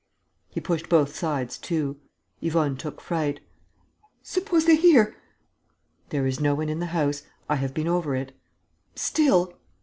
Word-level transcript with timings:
He 0.49 0.59
pushed 0.59 0.89
both 0.89 1.15
sides 1.15 1.59
to. 1.59 1.95
Yvonne 2.41 2.75
took 2.75 2.99
fright: 2.99 3.39
"Suppose 4.23 4.65
they 4.65 4.75
hear!" 4.75 5.15
"There 6.09 6.25
is 6.25 6.39
no 6.39 6.55
one 6.55 6.69
in 6.69 6.79
the 6.79 6.87
house. 6.87 7.21
I 7.47 7.57
have 7.57 7.75
been 7.75 7.87
over 7.87 8.15
it." 8.15 8.35
"Still 8.95 9.59